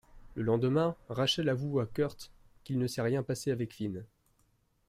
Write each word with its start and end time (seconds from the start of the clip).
Le 0.33 0.41
lendemain, 0.41 0.95
Rachel 1.09 1.47
avoue 1.47 1.79
à 1.79 1.85
Kurt 1.85 2.31
qu'il 2.63 2.79
ne 2.79 2.87
s'est 2.87 3.03
rien 3.03 3.21
passé 3.21 3.51
avec 3.51 3.71
Finn. 3.71 4.03